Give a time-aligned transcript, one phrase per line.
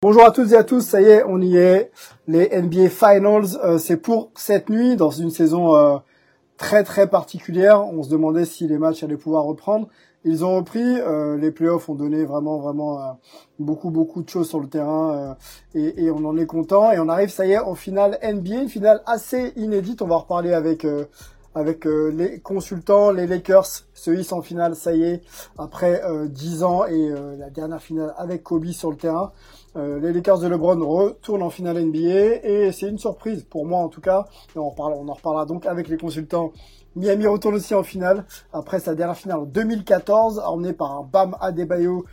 [0.00, 1.90] Bonjour à toutes et à tous, ça y est, on y est.
[2.28, 5.96] Les NBA Finals, euh, c'est pour cette nuit, dans une saison euh,
[6.56, 7.84] très très particulière.
[7.84, 9.88] On se demandait si les matchs allaient pouvoir reprendre.
[10.22, 13.12] Ils ont repris, euh, les playoffs ont donné vraiment vraiment euh,
[13.58, 15.36] beaucoup beaucoup de choses sur le terrain
[15.74, 16.92] et, on en est content.
[16.92, 20.00] Et on arrive, ça y est, en finale NBA, une finale assez inédite.
[20.00, 20.86] On va reparler avec
[21.54, 25.22] avec euh, les consultants, les Lakers se hissent en finale, ça y est,
[25.58, 29.32] après euh, 10 ans et euh, la dernière finale avec Kobe sur le terrain.
[29.76, 33.80] Euh, les Lakers de LeBron retournent en finale NBA et c'est une surprise pour moi
[33.80, 34.26] en tout cas.
[34.56, 36.52] On, en reparlera, donc avec les consultants.
[36.96, 41.36] Miami retourne aussi en finale après sa dernière finale en 2014, emmené par un Bam
[41.40, 42.06] Adebayo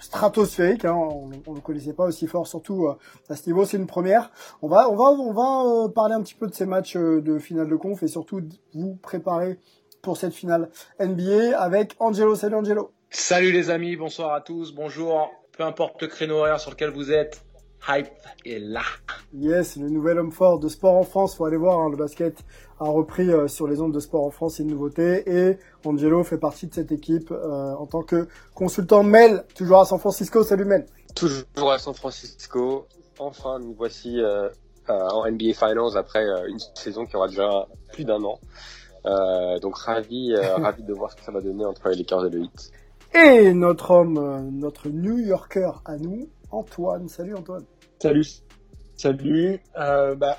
[0.00, 0.84] stratosphérique.
[0.84, 2.96] Hein, on ne connaissait pas aussi fort, surtout euh,
[3.28, 3.64] à ce niveau.
[3.64, 4.30] C'est une première.
[4.62, 7.20] On va, on va, on va euh, parler un petit peu de ces matchs euh,
[7.20, 8.42] de finale de conf et surtout
[8.74, 9.58] vous préparer
[10.02, 12.34] pour cette finale NBA avec Angelo.
[12.34, 12.92] Salut Angelo.
[13.10, 15.30] Salut les amis, bonsoir à tous, bonjour.
[15.52, 17.42] Peu importe le créneau horaire sur lequel vous êtes,
[17.88, 18.08] hype
[18.44, 18.82] est là.
[19.34, 21.36] Yes, le nouvel homme fort de sport en France.
[21.36, 22.38] Faut aller voir, hein, le basket
[22.78, 25.22] a repris euh, sur les ondes de sport en France, c'est une nouveauté.
[25.30, 29.84] Et Angelo fait partie de cette équipe euh, en tant que consultant Mel, toujours à
[29.84, 30.42] San Francisco.
[30.42, 30.86] Salut Mel.
[31.14, 32.86] Toujours à San Francisco.
[33.18, 34.48] Enfin, nous voici euh,
[34.88, 38.38] euh, en NBA Finals après euh, une saison qui aura déjà plus d'un an.
[39.06, 42.26] Euh, donc ravi, euh, ravi de voir ce que ça va donner entre les Lakers
[42.26, 42.72] et le Heat.
[43.14, 47.08] Et notre homme, euh, notre New Yorker à nous, Antoine.
[47.08, 47.64] Salut Antoine.
[48.00, 48.26] Salut.
[48.96, 49.60] Salut.
[49.78, 50.36] Euh, bah,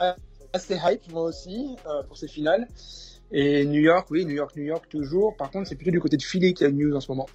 [0.54, 2.68] assez hype moi aussi euh, pour ces finales.
[3.32, 5.36] Et New York, oui, New York, New York toujours.
[5.38, 7.10] Par contre, c'est plutôt du côté de Philly qu'il y a une news en ce
[7.10, 7.28] moment.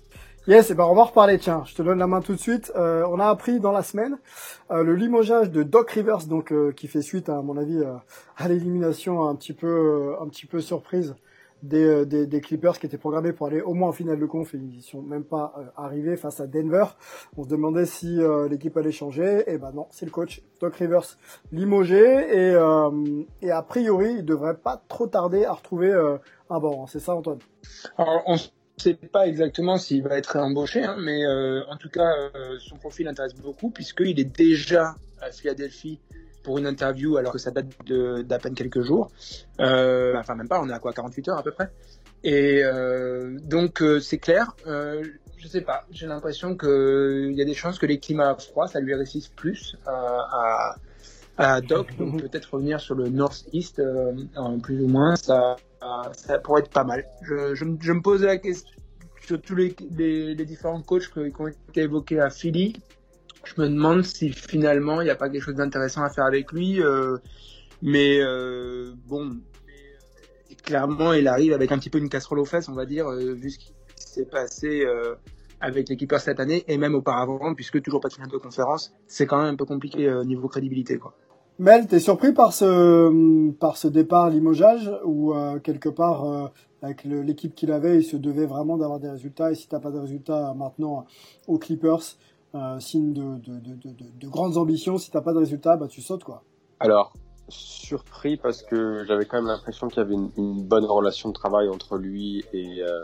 [0.49, 1.39] Yes, et ben on va en reparler.
[1.39, 2.71] Tiens, je te donne la main tout de suite.
[2.77, 4.17] Euh, on a appris dans la semaine
[4.71, 7.95] euh, le limogeage de Doc Rivers, donc euh, qui fait suite à, mon avis euh,
[8.37, 11.17] à l'élimination un petit peu euh, un petit peu surprise
[11.63, 14.27] des, euh, des, des Clippers qui étaient programmés pour aller au moins en finale de
[14.27, 16.85] conf et ils sont même pas euh, arrivés face à Denver.
[17.37, 19.45] On se demandait si euh, l'équipe allait changer.
[19.47, 21.17] Et ben non, c'est le coach Doc Rivers
[21.53, 22.91] limogé et euh,
[23.43, 26.19] et a priori il devrait pas trop tarder à retrouver euh,
[26.51, 26.87] un banc.
[26.87, 27.39] C'est ça Antoine?
[27.97, 28.39] Alors, on ne
[28.77, 32.77] sait pas exactement s'il va être embauché, hein, mais euh, en tout cas, euh, son
[32.77, 35.99] profil intéresse beaucoup puisqu'il est déjà à Philadelphie
[36.47, 39.11] pour une interview alors que ça date d'à peine quelques jours.
[39.61, 41.73] Euh, enfin, même pas, on est à quoi 48 heures à peu près.
[42.23, 44.55] Et euh, donc, euh, c'est clair.
[44.65, 48.79] Je sais pas, j'ai l'impression qu'il y a des chances que les climats froids, ça
[48.81, 50.77] lui réussisse plus à,
[51.37, 51.97] à Doc.
[51.99, 53.83] Donc, peut-être revenir sur le North-East,
[54.63, 55.57] plus ou moins, ça,
[56.13, 57.05] ça pourrait être pas mal.
[57.23, 58.71] Je, je, me- je me posais la question
[59.27, 62.75] sur tous les, les, les différents coachs qui ont été évoqués à Philly.
[63.47, 66.53] Je me demande si finalement il n'y a pas quelque chose d'intéressant à faire avec
[66.53, 66.83] lui.
[66.83, 67.17] euh,
[67.83, 69.37] mais euh, bon,
[70.65, 73.35] clairement, il arrive avec un petit peu une casserole aux fesses, on va dire, euh,
[73.35, 75.15] vu ce qui s'est passé euh,
[75.61, 79.27] avec l'équipe cette année et même auparavant, puisque toujours pas de finale de conférence, c'est
[79.27, 81.15] quand même un peu compliqué euh, niveau crédibilité, quoi.
[81.59, 86.49] Mel, t'es surpris par ce par ce départ limogeage ou euh, quelque part euh,
[86.83, 89.91] avec l'équipe qu'il avait, il se devait vraiment d'avoir des résultats et si t'as pas
[89.91, 91.07] de résultats maintenant
[91.47, 92.03] aux Clippers,
[92.81, 95.87] signe de, de, de, de, de- de grandes ambitions, si t'as pas de résultats, bah
[95.89, 96.43] tu sautes quoi.
[96.81, 97.13] Alors,
[97.49, 101.69] surpris parce que j'avais quand même l'impression qu'il y avait une, bonne relation de travail
[101.69, 103.03] entre lui et, euh,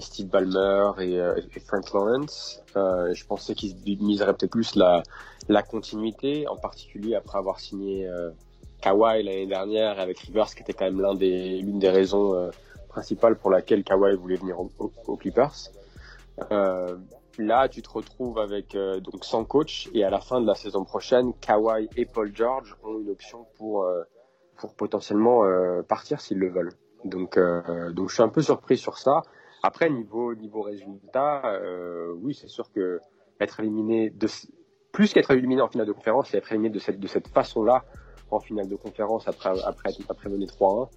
[0.00, 1.34] Steve Ballmer et, euh,
[1.66, 2.62] Frank Lawrence.
[2.76, 5.02] Euh, je pensais qu'il se miserait peut-être plus la,
[5.62, 8.08] continuité, en particulier après avoir signé
[8.80, 12.50] Kawhi l'année dernière avec Rivers, qui était quand même l'une des raisons
[12.88, 15.70] principales pour laquelle Kawhi voulait venir au- au- aux Clippers.
[17.38, 20.54] Là, tu te retrouves avec euh, donc sans coach et à la fin de la
[20.54, 24.02] saison prochaine, Kawhi et Paul George ont une option pour euh,
[24.58, 26.72] pour potentiellement euh, partir s'ils le veulent.
[27.04, 29.22] Donc euh, donc je suis un peu surpris sur ça.
[29.62, 31.42] Après niveau niveau résultat,
[32.16, 33.00] oui c'est sûr que
[33.40, 34.26] être éliminé de
[34.92, 37.84] plus qu'être éliminé en finale de conférence, c'est être éliminé de cette de cette façon-là
[38.30, 40.88] en finale de conférence après après après mener 3-1.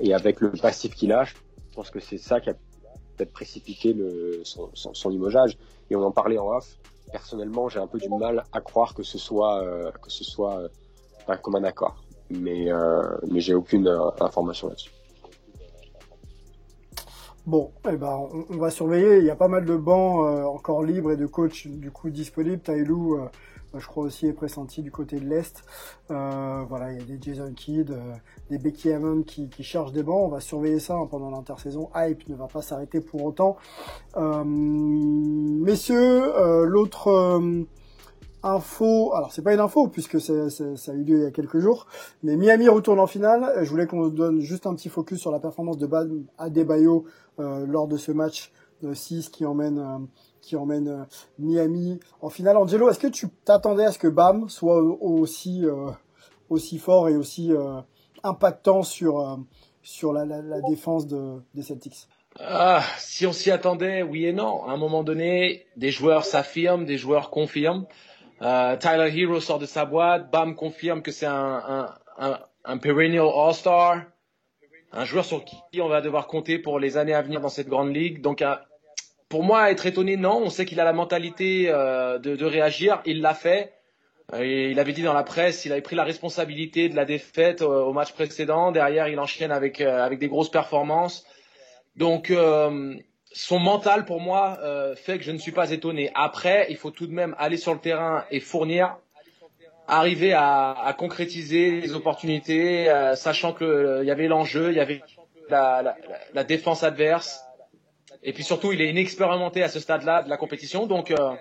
[0.00, 1.34] et avec le passif qu'il a, je
[1.74, 2.54] pense que c'est ça qui a
[3.18, 5.58] peut-être précipité le, son, son, limogeage.
[5.90, 6.78] Et on en parlait en off.
[7.12, 9.64] Personnellement, j'ai un peu du mal à croire que ce soit
[10.02, 10.68] que ce soit
[11.42, 12.68] comme un accord, mais
[13.30, 13.88] mais j'ai aucune
[14.20, 14.90] information là-dessus.
[17.48, 19.20] Bon, eh ben, on, va surveiller.
[19.20, 22.10] Il y a pas mal de bancs euh, encore libres et de coachs du coup
[22.10, 22.60] disponibles.
[22.60, 23.30] Tailou, euh,
[23.76, 25.62] je crois aussi est pressenti du côté de l'est.
[26.10, 27.94] Euh, voilà, il y a des Jason Kidd,
[28.50, 30.24] des Becky Hammond qui, qui cherchent des bancs.
[30.24, 31.90] On va surveiller ça hein, pendant l'intersaison.
[31.94, 33.56] Hype ne va pas s'arrêter pour autant.
[34.16, 36.32] messieurs,
[36.64, 37.56] l'autre
[38.42, 41.58] info, alors c'est pas une info puisque ça a eu lieu il y a quelques
[41.58, 41.86] jours,
[42.22, 43.64] mais Miami retourne en finale.
[43.64, 47.04] Je voulais qu'on donne juste un petit focus sur la performance de Bam Adebayo
[47.40, 49.98] euh, lors de ce match de 6 qui emmène euh,
[50.40, 51.04] qui emmène euh,
[51.38, 52.56] Miami en finale.
[52.56, 55.64] Angelo, est-ce que tu t'attendais à ce que Bam soit aussi
[56.48, 57.52] aussi fort et aussi
[58.22, 59.38] impactant sur
[59.82, 60.26] sur la,
[60.68, 62.08] défense de, des Celtics?
[62.40, 64.64] Ah, si on s'y attendait, oui et non.
[64.64, 67.86] À un moment donné, des joueurs s'affirment, des joueurs confirment.
[68.42, 70.30] Euh, Tyler Hero sort de sa boîte.
[70.30, 71.34] Bam confirme que c'est un,
[71.66, 74.02] un, un, un perennial All-Star.
[74.92, 77.68] Un joueur sur qui on va devoir compter pour les années à venir dans cette
[77.68, 78.22] grande ligue.
[78.22, 78.54] Donc, euh,
[79.28, 80.42] pour moi, être étonné, non.
[80.42, 83.02] On sait qu'il a la mentalité euh, de, réagir.
[83.04, 83.74] Il l'a fait.
[84.38, 87.62] Et il avait dit dans la presse, il avait pris la responsabilité de la défaite
[87.62, 88.72] au, match précédent.
[88.72, 91.24] Derrière, il enchaîne avec, avec des grosses performances.
[91.96, 92.30] Donc,
[93.32, 96.10] son mental pour moi euh, fait que je ne suis pas étonné.
[96.14, 98.96] Après, il faut tout de même aller sur le terrain et fournir,
[99.86, 105.02] arriver à, concrétiser les opportunités, euh, sachant euh, il y avait l'enjeu, il y avait
[105.50, 107.44] la, défense adverse,
[108.22, 110.86] et puis surtout il est inexpérimenté à ce stade-là de la compétition.
[110.86, 111.34] Donc, euh,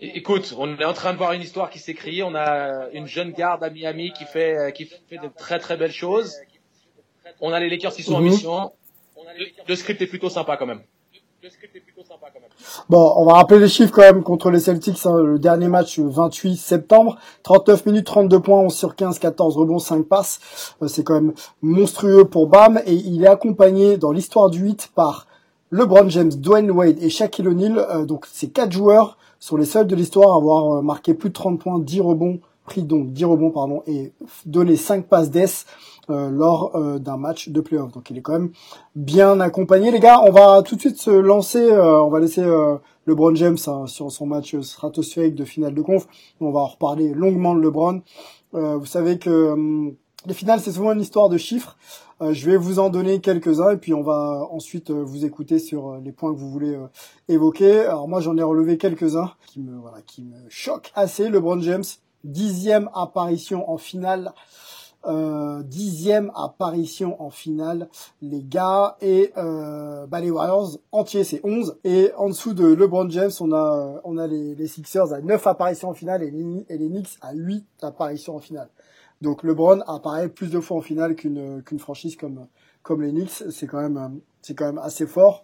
[0.00, 2.22] écoute, on est en train de voir une histoire qui s'écrit.
[2.22, 5.92] On a une jeune garde à Miami qui fait qui fait de très très belles
[5.92, 6.36] choses.
[7.40, 8.30] On a les Lakers qui sont en mhm.
[8.30, 8.72] mission
[9.68, 10.80] le, script est plutôt sympa quand même.
[12.88, 15.06] Bon, on va rappeler les chiffres quand même contre les Celtics.
[15.06, 17.18] Hein, le dernier match, le 28 septembre.
[17.44, 20.40] 39 minutes, 32 points, 11 sur 15, 14 rebonds, 5 passes.
[20.82, 22.80] Euh, c'est quand même monstrueux pour Bam.
[22.84, 25.26] Et il est accompagné dans l'histoire du 8 par
[25.72, 27.78] LeBron James, Dwayne Wade et Shaquille O'Neal.
[27.78, 31.28] Euh, donc ces quatre joueurs sont les seuls de l'histoire à avoir euh, marqué plus
[31.28, 34.12] de 30 points, 10 rebonds, pris donc 10 rebonds pardon, et
[34.46, 35.66] donné 5 passes d'ess.
[36.08, 37.92] Euh, lors d'un match de playoff.
[37.92, 38.50] Donc il est quand même
[38.96, 39.92] bien accompagné.
[39.92, 41.70] Les gars, on va tout de suite se lancer.
[41.70, 42.42] On va laisser
[43.06, 46.08] LeBron James hein, sur son match stratosphérique de finale de conf.
[46.40, 48.02] On va en reparler longuement de LeBron.
[48.54, 49.54] vous savez que
[50.26, 51.76] les finales, c'est souvent une histoire de chiffres.
[52.20, 56.12] je vais vous en donner quelques-uns et puis on va ensuite vous écouter sur les
[56.12, 56.78] points que vous voulez
[57.28, 57.80] évoquer.
[57.80, 61.30] Alors moi, j'en ai relevé quelques-uns qui me voilà, qui me choquent assez.
[61.30, 61.84] LeBron James,
[62.24, 64.34] dixième apparition en finale
[65.06, 67.88] euh, dixième apparition en finale,
[68.20, 68.96] les gars.
[69.00, 71.78] Et euh, bah, les Warriors entiers, c'est 11.
[71.84, 75.46] Et en dessous de LeBron James, on a, on a les, les Sixers à 9
[75.46, 78.68] apparitions en finale et les, et les Knicks à 8 apparitions en finale.
[79.20, 82.46] Donc LeBron apparaît plus de fois en finale qu'une qu'une franchise comme
[82.82, 83.44] comme les Knicks.
[83.50, 84.20] C'est quand même
[84.56, 85.42] quand même assez fort.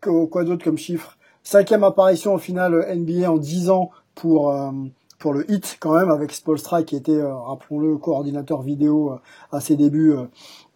[0.00, 1.18] Quoi d'autre comme chiffre?
[1.42, 4.70] Cinquième apparition en finale NBA en 10 ans pour euh,
[5.18, 9.16] pour le hit quand même avec Spolstra qui était, euh, rappelons-le, coordinateur vidéo euh,
[9.56, 10.14] à ses débuts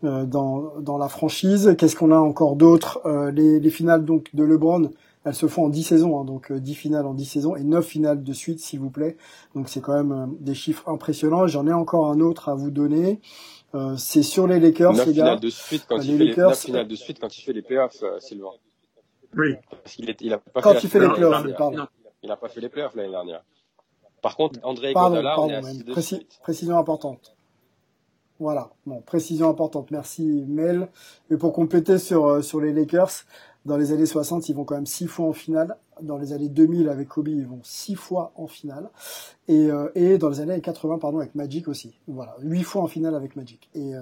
[0.04, 1.74] euh, dans, dans la franchise.
[1.78, 3.00] Qu'est-ce qu'on a encore d'autre?
[3.32, 4.90] Les, les finales donc de LeBron,
[5.24, 7.84] elles se font en 10 saisons, hein, donc 10 finales en 10 saisons et 9
[7.84, 9.16] finales de suite s'il vous plaît.
[9.54, 11.46] Donc c'est quand même des chiffres impressionnants.
[11.46, 13.20] J'en ai encore un autre à vous donner.
[13.74, 15.36] Euh, c'est sur les Lakers, les gars.
[15.36, 18.02] De suite quand il Lakers, fait les, 9 de suite quand il fait les playoffs,
[18.02, 18.50] euh, Sylvain.
[19.36, 19.54] Oui.
[19.70, 21.86] Parce qu'il il a pas quand fait il fait les playoffs, pardon.
[22.22, 23.42] Il a pas fait les playoffs l'année dernière.
[24.20, 25.60] Par contre, André pardon, pardon,
[26.42, 27.34] précision importante.
[28.38, 29.90] Voilà, bon, précision importante.
[29.90, 30.88] Merci Mel.
[31.30, 33.24] Et pour compléter sur euh, sur les Lakers,
[33.64, 35.76] dans les années 60, ils vont quand même six fois en finale.
[36.00, 38.90] Dans les années 2000 avec Kobe, ils vont six fois en finale.
[39.46, 41.94] Et, euh, et dans les années 80, pardon, avec Magic aussi.
[42.08, 43.70] Voilà, huit fois en finale avec Magic.
[43.74, 44.00] Et, euh,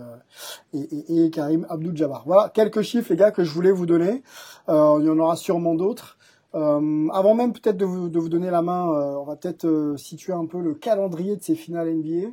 [0.73, 2.23] et, et, Karim Abdul-Jabbar.
[2.27, 4.23] Voilà, quelques chiffres, les gars, que je voulais vous donner.
[4.69, 6.17] Euh, il y en aura sûrement d'autres.
[6.55, 9.67] Euh, avant même peut-être de vous, de vous donner la main, euh, on va peut-être
[9.67, 12.29] euh, situer un peu le calendrier de ces finales NBA.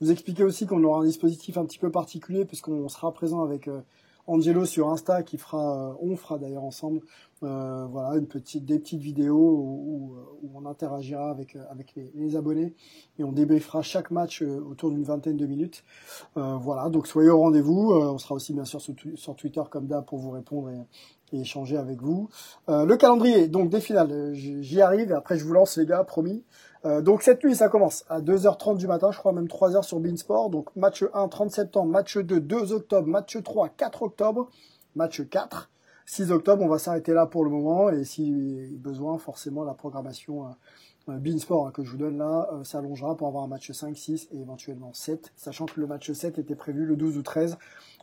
[0.00, 3.68] Vous expliquer aussi qu'on aura un dispositif un petit peu particulier puisqu'on sera présent avec
[4.30, 7.00] Angelo sur Insta qui fera, on fera d'ailleurs ensemble
[7.42, 12.74] Euh, voilà, une petite, des petites vidéos où, où on interagira avec, avec les, abonnés
[13.18, 15.82] et on débriefera chaque match autour d'une vingtaine de minutes.
[16.34, 17.94] voilà, donc soyez au rendez-vous.
[17.94, 21.78] on sera aussi bien sûr sur, Twitter comme d'hab pour vous répondre et, et échanger
[21.78, 22.28] avec vous.
[22.68, 26.44] le calendrier, donc des finales, j'y arrive et après je vous lance les gars, promis.
[26.86, 30.00] Euh, donc cette nuit, ça commence à 2h30 du matin, je crois même 3h sur
[30.00, 30.50] Beansport.
[30.50, 34.48] Donc match 1, 30 septembre, match 2, 2 octobre, match 3, 4 octobre,
[34.96, 35.70] match 4,
[36.06, 36.62] 6 octobre.
[36.62, 40.46] On va s'arrêter là pour le moment et si besoin, forcément la programmation
[41.08, 43.94] euh, Beansport hein, que je vous donne là euh, s'allongera pour avoir un match 5,
[43.94, 47.58] 6 et éventuellement 7, sachant que le match 7 était prévu le 12 ou 13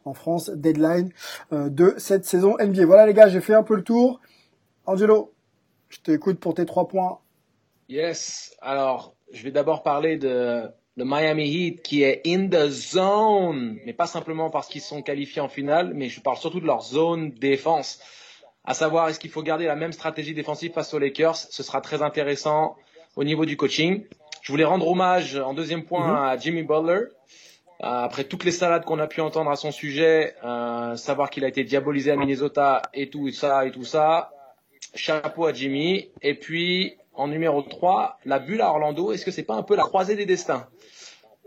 [0.06, 1.10] en France, deadline
[1.52, 2.86] de cette saison NBA.
[2.86, 4.22] Voilà les gars, j'ai fait un peu le tour.
[4.86, 5.34] Angelo,
[5.90, 7.20] je t'écoute pour tes trois points
[7.90, 8.56] Yes.
[8.62, 10.64] Alors, je vais d'abord parler de
[10.98, 15.42] le Miami Heat qui est in the zone, mais pas simplement parce qu'ils sont qualifiés
[15.42, 18.00] en finale, mais je parle surtout de leur zone défense.
[18.66, 21.38] À savoir, est-ce qu'il faut garder la même stratégie défensive face aux Lakers?
[21.38, 22.76] Ce sera très intéressant
[23.16, 24.04] au niveau du coaching.
[24.42, 26.30] Je voulais rendre hommage en deuxième point mm-hmm.
[26.30, 27.06] à Jimmy Butler.
[27.84, 31.46] Euh, après toutes les salades qu'on a pu entendre à son sujet, euh, savoir qu'il
[31.46, 34.32] a été diabolisé à Minnesota et tout ça et tout ça,
[34.96, 36.10] chapeau à Jimmy.
[36.24, 39.76] Et puis en numéro 3, la bulle à Orlando, est-ce que c'est pas un peu
[39.76, 40.68] la croisée des destins?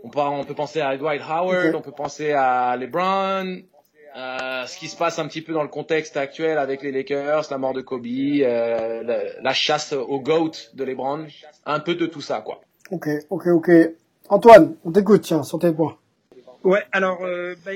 [0.03, 3.61] On peut, on peut penser à Dwight Howard, on peut penser à LeBron,
[4.17, 7.45] euh, ce qui se passe un petit peu dans le contexte actuel avec les Lakers,
[7.49, 11.27] la mort de Kobe, euh, la, chasse au GOAT de LeBron,
[11.65, 12.61] un peu de tout ça, quoi.
[12.89, 13.71] Ok, ok, ok.
[14.27, 15.97] Antoine, on t'écoute, tiens, sur tes points.
[16.63, 17.71] Ouais, alors, euh, bah,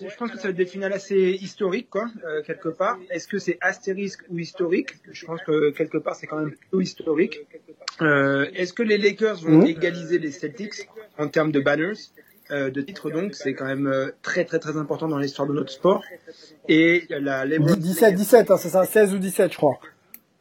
[0.00, 2.98] je pense que ça va être des finales assez historiques, quoi, euh, quelque part.
[3.10, 4.90] Est-ce que c'est astérisque ou historique?
[5.10, 7.40] Je pense que quelque part c'est quand même plutôt historique.
[8.00, 9.66] Euh, Est-ce que les Lakers vont mmh.
[9.66, 11.92] égaliser les Celtics en termes de banners
[12.50, 13.34] euh, de titres donc?
[13.34, 16.04] C'est quand même très très très important dans l'histoire de notre sport
[16.68, 19.80] et la LeBron 17 17 hein, c'est ça 16 ou 17 je crois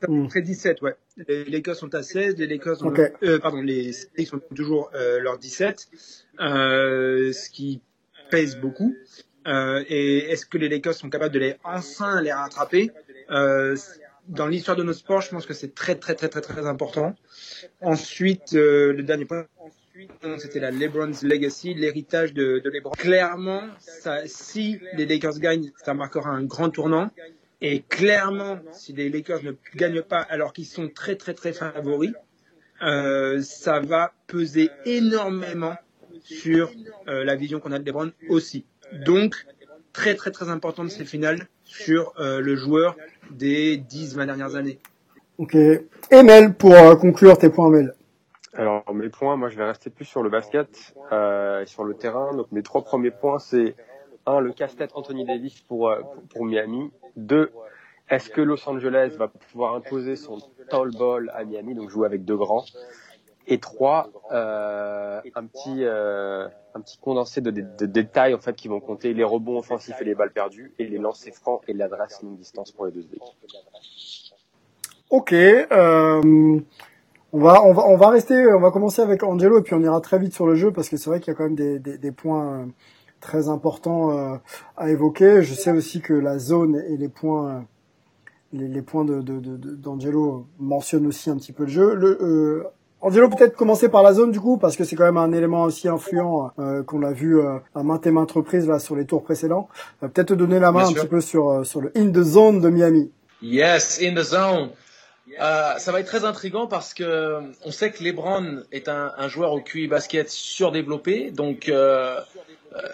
[0.08, 0.28] mmh.
[0.28, 0.96] Très 17 ouais
[1.28, 2.94] les Lakers sont à 16 les Lakers ont,
[3.42, 5.90] pardon les Celtics sont toujours leur 17
[6.40, 7.82] ce qui
[8.30, 8.96] pèse beaucoup
[9.48, 12.92] euh, et est-ce que les Lakers sont capables de les enfin les rattraper?
[13.30, 13.76] Euh,
[14.28, 17.16] Dans l'histoire de notre sport, je pense que c'est très très très très très important.
[17.82, 19.48] Ensuite, euh, le dernier point,
[20.38, 22.92] c'était la LeBron's legacy, l'héritage de, de, LeBron.
[22.92, 27.10] Clairement, ça, si les Lakers gagnent, ça marquera un grand tournant.
[27.62, 32.14] Et clairement, si les Lakers ne gagnent pas alors qu'ils sont très très très favoris,
[32.82, 35.76] euh, ça va peser énormément
[36.24, 36.72] sur
[37.08, 38.66] euh, la vision qu'on a de LeBron aussi.
[39.06, 39.36] Donc,
[39.94, 42.96] très très très importante ces finales sur euh, le joueur
[43.32, 44.80] des 10-20 dernières années.
[45.38, 45.56] Ok.
[46.12, 47.94] Emel, pour euh, conclure tes points, Emel.
[48.54, 52.36] Alors, mes points, moi je vais rester plus sur le basket, euh, sur le terrain.
[52.36, 53.76] Donc, mes trois premiers points, c'est
[54.26, 56.92] un, le casse-tête Anthony Davis pour, euh, pour, Miami.
[57.16, 57.52] Deux,
[58.10, 62.26] est-ce que Los Angeles va pouvoir imposer son tall ball à Miami, donc jouer avec
[62.26, 62.66] deux grands?
[63.52, 68.80] Et trois, euh, un petit euh, un petit condensé de, détails en fait qui vont
[68.80, 72.38] compter les rebonds offensifs et les balles perdues et les lancers francs et l'adresse longue
[72.38, 73.22] distance pour les deux équipes.
[75.10, 76.62] Ok, euh,
[77.34, 79.82] on va on va on va rester, on va commencer avec Angelo et puis on
[79.82, 81.56] ira très vite sur le jeu parce que c'est vrai qu'il y a quand même
[81.56, 82.70] des, des, points
[83.20, 84.40] très importants
[84.78, 85.42] à évoquer.
[85.42, 87.66] Je sais aussi que la zone et les points
[88.54, 92.72] les, points d'Angelo mentionnent aussi un petit peu le jeu.
[93.04, 95.64] Angelo, peut-être commencer par la zone du coup, parce que c'est quand même un élément
[95.64, 99.06] aussi influent euh, qu'on a vu euh, à maintes et maintes reprises là sur les
[99.06, 99.70] tours précédents.
[100.04, 102.62] Euh, peut-être te donner la main un petit peu sur sur le in the zone
[102.62, 103.12] de Miami.
[103.42, 104.70] Yes, in the zone.
[105.40, 109.54] ça va être très intrigant parce que on sait que LeBron est un, un joueur
[109.54, 111.72] au QI basket surdéveloppé, donc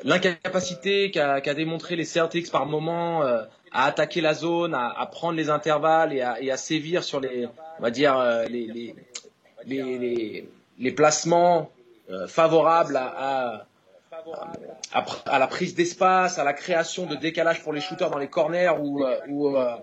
[0.06, 5.36] l'incapacité qu'a qu démontré les Celtics par moment à attaquer la zone, à, à prendre
[5.36, 7.46] les intervalles et à, et à, sévir sur les,
[7.78, 8.18] on va dire
[8.50, 8.96] les, les
[9.68, 10.48] les,
[10.80, 11.70] les, placements
[12.10, 13.66] euh, favorables à,
[14.94, 18.70] à, la prise d'espace, à la création de décalage pour les shooters dans les corners
[18.80, 19.76] ou, euh, ou, euh,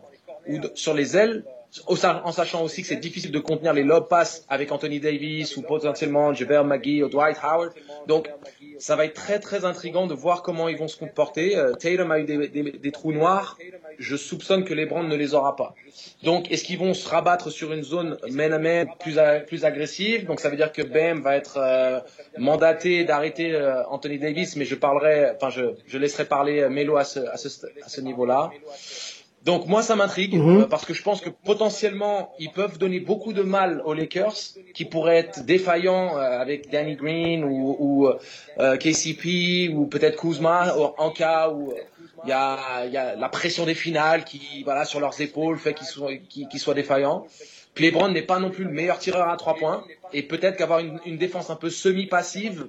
[0.48, 1.44] ou sur les ailes,
[1.86, 5.62] en sachant aussi que c'est difficile de contenir les lob passes avec Anthony Davis ou
[5.62, 7.72] potentiellement Javel McGee ou Dwight Howard.
[8.06, 8.30] Donc,
[8.78, 11.56] ça va être très très intriguant de voir comment ils vont se comporter.
[11.80, 13.58] Tatum a eu des, des, des trous noirs.
[13.98, 15.74] Je soupçonne que LeBron ne les aura pas.
[16.22, 19.16] Donc, est-ce qu'ils vont se rabattre sur une zone main à main plus,
[19.46, 20.26] plus agressive?
[20.26, 22.00] Donc, ça veut dire que Bam va être euh,
[22.38, 26.96] mandaté d'arrêter euh, Anthony Davis, mais je parlerai, enfin, je, je laisserai parler euh, Melo
[26.96, 27.48] à ce, à ce,
[27.84, 28.50] à ce niveau-là.
[29.44, 30.62] Donc moi ça m'intrigue Mhm.
[30.62, 34.34] euh, parce que je pense que potentiellement ils peuvent donner beaucoup de mal aux Lakers
[34.74, 38.08] qui pourraient être défaillants euh, avec Danny Green ou, ou
[38.58, 41.74] euh, KCP ou peut-être Kuzma ou- en cas où
[42.24, 45.58] il y a, il y a la pression des finales qui voilà sur leurs épaules
[45.58, 47.26] fait qu'ils soient défaillants.
[47.74, 49.84] Puis LeBron n'est pas non plus le meilleur tireur à trois points
[50.14, 52.68] et peut-être qu'avoir une, une défense un peu semi-passive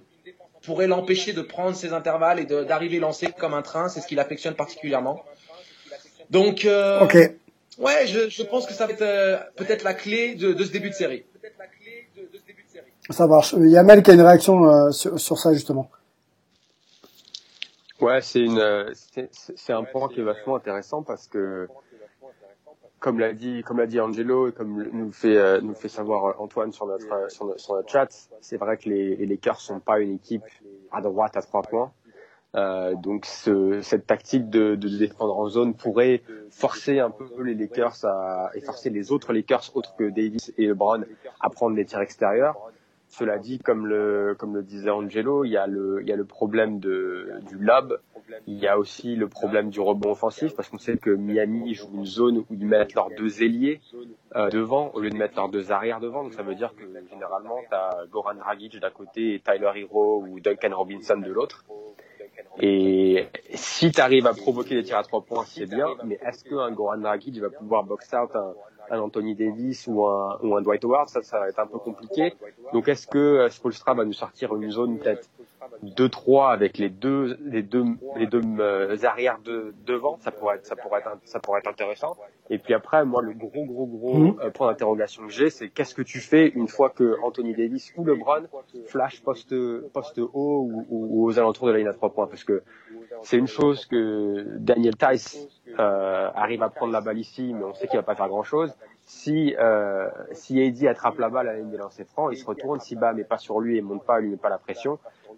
[0.63, 3.87] pourrait l'empêcher de prendre ses intervalles et d'arriver lancé comme un train.
[3.87, 5.23] C'est ce qu'il affectionne particulièrement.
[6.29, 7.05] Donc, euh,
[7.77, 10.71] ouais, je, je pense que ça va être euh, peut-être la clé de, de ce
[10.71, 11.25] début de série.
[13.09, 13.53] Ça marche.
[13.57, 15.89] Yamel qui a une réaction euh, sur, sur ça justement.
[18.01, 21.67] Ouais, c'est une, un point qui est vachement intéressant parce que,
[22.99, 26.41] comme l'a dit, comme l'a dit Angelo et comme nous le fait, nous fait savoir
[26.41, 28.07] Antoine sur notre, sur notre, sur notre chat,
[28.41, 30.43] c'est vrai que les, les Lakers sont pas une équipe
[30.91, 31.91] à droite à trois points.
[32.55, 38.05] Euh, donc ce, cette tactique de, défendre en zone pourrait forcer un peu les Lakers
[38.05, 41.03] à, et forcer les autres Lakers autres que Davis et LeBron
[41.41, 42.55] à prendre des tirs extérieurs.
[43.07, 46.15] Cela dit, comme le, comme le disait Angelo, il y a le, il y a
[46.15, 47.99] le problème du lob.
[48.47, 51.91] Il y a aussi le problème du rebond offensif parce qu'on sait que Miami joue
[51.93, 53.79] une zone où ils mettent leurs deux ailiers
[54.35, 56.23] euh, devant au lieu de mettre leurs deux arrières devant.
[56.23, 60.25] Donc ça veut dire que généralement tu as Goran Dragic d'un côté et Tyler Hero
[60.27, 61.63] ou Duncan Robinson de l'autre.
[62.59, 66.43] Et si tu arrives à provoquer des tirs à trois points, c'est bien, mais est-ce
[66.43, 70.83] qu'un Goran Dragic va pouvoir box out un, Anthony Davis ou un, ou un Dwight
[70.85, 71.09] Howard?
[71.09, 72.33] Ça, ça va être un peu compliqué.
[72.71, 75.27] Donc est-ce que euh, Spolstra va nous sortir une zone peut-être?
[75.83, 80.65] 2-3 avec les deux les deux les deux euh, arrières de devant ça pourrait être
[80.65, 82.15] ça pourrait être ça pourrait être intéressant.
[82.49, 84.35] Et puis après moi le gros gros gros Mhm.
[84.43, 87.91] euh, point d'interrogation que j'ai c'est qu'est-ce que tu fais une fois que Anthony Davis
[87.97, 88.43] ou LeBron
[88.87, 89.55] flash poste
[89.93, 90.29] poste haut
[90.71, 92.27] ou, ou- ou aux alentours de la ligne à trois points?
[92.27, 92.63] Parce que
[93.23, 95.47] c'est une chose que Daniel Tice
[95.79, 98.43] euh, arrive à prendre la balle ici mais on sait qu'il va pas faire grand
[98.43, 98.73] chose
[99.07, 102.45] si euh, si Eddie attrape la balle à la ligne des lancers francs il se
[102.45, 102.79] retourne.
[102.79, 104.97] Si Bam n'est pas sur lui et monte pas lui met pas la pression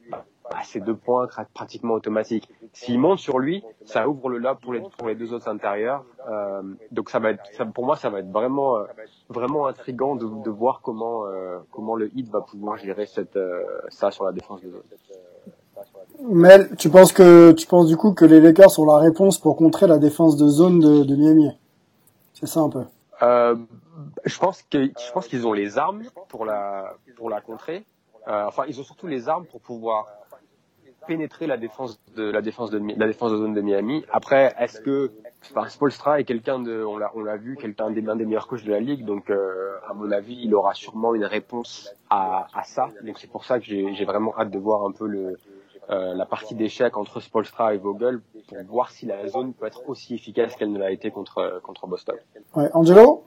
[0.10, 2.50] bah, c'est deux points pratiquement automatiques.
[2.74, 6.04] S'il monte sur lui, ça ouvre le lob pour les, pour les deux autres intérieurs.
[6.30, 6.62] Euh,
[6.92, 8.84] donc ça va être, ça, pour moi, ça va être vraiment, euh,
[9.30, 13.64] vraiment intrigant de, de voir comment, euh, comment le hit va pouvoir gérer cette, euh,
[13.90, 14.82] ça sur la défense de zone.
[16.30, 19.56] Mel, tu penses que tu penses du coup que les Lakers ont la réponse pour
[19.56, 21.52] contrer la défense de zone de, de Miami?
[22.34, 22.84] C'est ça un peu.
[23.22, 23.56] Euh,
[24.26, 27.86] je pense que, je pense qu'ils ont les armes pour la, pour la contrer.
[28.28, 30.06] Euh, enfin, ils ont surtout les armes pour pouvoir
[31.08, 34.04] pénétrer la défense de la défense de la défense de zone de Miami.
[34.12, 35.14] Après, est-ce que
[35.52, 38.48] enfin, Spolstra est quelqu'un de, on l'a on l'a vu, quelqu'un des l'un des meilleurs
[38.48, 42.48] coachs de la ligue, donc euh, à mon avis, il aura sûrement une réponse à,
[42.54, 42.90] à ça.
[43.04, 45.38] Donc c'est pour ça que j'ai j'ai vraiment hâte de voir un peu le
[45.90, 49.88] euh, la partie d'échec entre Spolstra et Vogel pour voir si la zone peut être
[49.88, 52.18] aussi efficace qu'elle ne l'a été contre contre Boston.
[52.54, 53.24] Ouais, Angelo?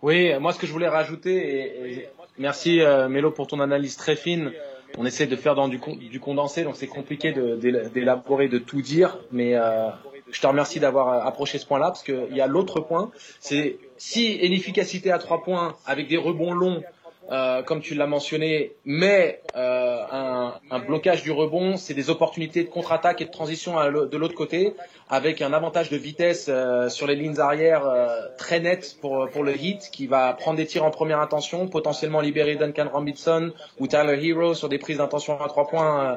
[0.00, 2.08] Oui, moi ce que je voulais rajouter, et, et
[2.40, 4.50] merci euh, Mélo pour ton analyse très fine.
[4.98, 8.82] On essaie de faire dans du, con- du condensé, donc c'est compliqué d'élaborer, de tout
[8.82, 9.88] dire, mais euh,
[10.32, 13.76] je te remercie d'avoir euh, approché ce point-là, parce qu'il y a l'autre point, c'est
[13.98, 16.82] si une efficacité à trois points avec des rebonds longs,
[17.30, 20.54] euh, comme tu l'as mentionné, mais un,
[20.88, 24.74] blocage du rebond, c'est des opportunités de contre-attaque et de transition de l'autre côté,
[25.10, 29.42] avec un avantage de vitesse euh, sur les lignes arrières euh, très net pour, pour
[29.42, 33.88] le hit, qui va prendre des tirs en première intention, potentiellement libérer Duncan Robinson ou
[33.88, 36.16] Tyler Hero sur des prises d'intention à trois points euh,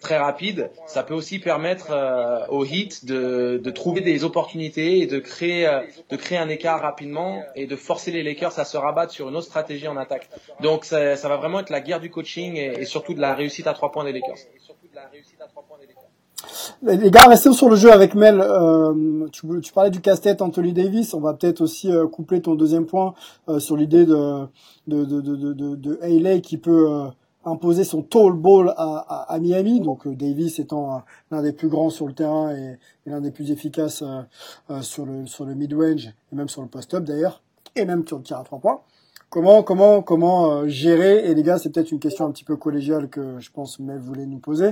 [0.00, 0.70] très rapides.
[0.86, 5.66] Ça peut aussi permettre euh, au hit de, de trouver des opportunités et de créer,
[5.66, 9.28] euh, de créer un écart rapidement et de forcer les Lakers à se rabattre sur
[9.28, 10.30] une autre stratégie en attaque.
[10.60, 13.34] Donc ça, ça va vraiment être la guerre du coaching et, et surtout de la
[13.34, 14.38] réussite à trois points des Lakers.
[16.82, 18.40] Les gars, restez sur le jeu avec Mel.
[18.40, 21.12] Euh, tu, tu parlais du casse-tête Anthony Davis.
[21.12, 23.14] On va peut-être aussi euh, coupler ton deuxième point
[23.48, 24.46] euh, sur l'idée de
[24.86, 27.06] de de de de, de, qui peut euh,
[27.44, 29.80] imposer son tall ball à, à, à Miami.
[29.80, 30.98] Donc euh, Davis étant euh,
[31.30, 34.02] l'un des plus grands sur le terrain et, et l'un des plus efficaces
[34.80, 37.42] sur le sur le mid range et même sur le post-up d'ailleurs
[37.76, 38.80] et même sur le tir à trois points.
[39.28, 41.30] Comment comment comment gérer?
[41.30, 43.98] Et les gars, c'est peut-être une question un petit peu collégiale que je pense Mel
[43.98, 44.70] voulait nous poser.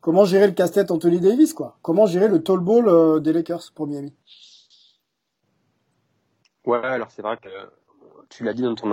[0.00, 3.72] Comment gérer le casse-tête Anthony Davis, quoi Comment gérer le tall ball euh, des Lakers
[3.74, 4.14] pour Miami?
[6.64, 7.48] Ouais, alors c'est vrai que
[8.28, 8.92] tu l'as dit dans ton,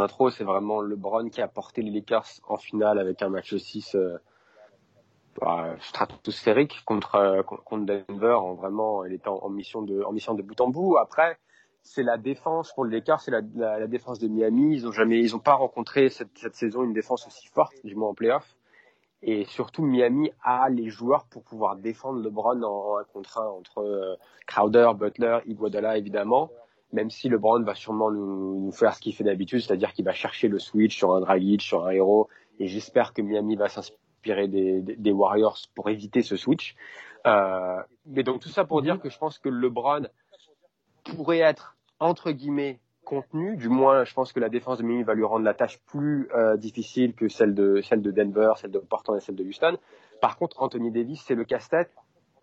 [0.00, 3.94] intro, c'est vraiment LeBron qui a porté les Lakers en finale avec un match 6
[3.94, 4.18] euh,
[5.40, 8.34] bah, stratosphérique contre euh, contre Denver.
[8.34, 10.96] En vraiment, il était en, mission de bout en bout.
[10.96, 11.38] Après,
[11.82, 14.74] c'est la défense pour les Lakers, c'est la, la, défense de Miami.
[14.74, 17.94] Ils ont jamais, ils ont pas rencontré cette, cette saison une défense aussi forte, du
[17.94, 18.57] moins en playoff.
[19.22, 24.16] Et surtout Miami a les joueurs pour pouvoir défendre LeBron en, un contre entre euh,
[24.46, 26.50] Crowder, Butler, Iguodala évidemment.
[26.92, 30.12] Même si LeBron va sûrement nous, nous faire ce qu'il fait d'habitude, c'est-à-dire qu'il va
[30.12, 32.28] chercher le switch sur un Dragic, sur un héros,
[32.58, 36.76] et j'espère que Miami va s'inspirer des, des, des, Warriors pour éviter ce switch.
[37.26, 40.06] Euh, mais donc tout ça pour dire que je pense que LeBron
[41.04, 43.56] pourrait être entre guillemets contenu.
[43.56, 46.28] Du moins, je pense que la défense de Miami va lui rendre la tâche plus
[46.34, 49.78] euh, difficile que celle de celle de Denver, celle de Portland et celle de Houston.
[50.20, 51.90] Par contre, Anthony Davis, c'est le casse-tête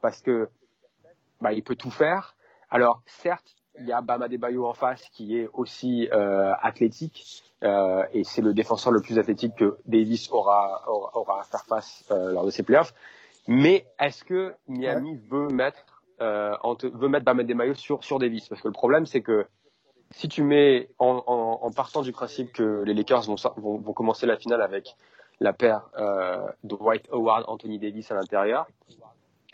[0.01, 0.49] parce que
[1.39, 2.35] bah, il peut tout faire.
[2.71, 8.03] Alors, certes, il y a Bama Debayo en face qui est aussi euh, athlétique euh,
[8.13, 12.05] et c'est le défenseur le plus athlétique que Davis aura aura, aura à faire face
[12.09, 12.93] lors de ses playoffs.
[13.47, 18.47] Mais est-ce que Miami veut mettre euh, veut mettre Bama Debayo sur sur Davis?
[18.47, 19.45] Parce que le problème, c'est que
[20.11, 23.23] si tu mets en, partant du principe que les Lakers
[23.57, 24.95] vont, commencer la finale avec
[25.39, 28.67] la paire euh, White Howard, Anthony Davis à l'intérieur,